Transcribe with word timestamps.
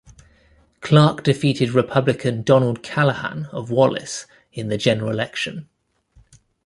Clark 0.79 1.23
defeated 1.23 1.73
Republican 1.73 2.41
Donald 2.41 2.81
Callahan 2.81 3.45
of 3.51 3.69
Wallace 3.69 4.25
in 4.51 4.67
the 4.67 4.75
general 4.75 5.11
election. 5.11 5.69